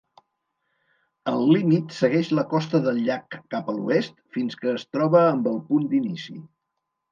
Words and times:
El 1.31 1.43
límit 1.55 1.93
segueix 1.97 2.31
la 2.39 2.45
costa 2.55 2.81
del 2.87 3.03
llac 3.09 3.37
cap 3.55 3.71
a 3.75 3.77
l'oest 3.77 4.19
fins 4.39 4.59
que 4.65 4.75
es 4.81 4.89
troba 4.99 5.23
amb 5.29 5.53
el 5.55 5.63
punt 5.71 5.89
d'inici. 5.95 6.43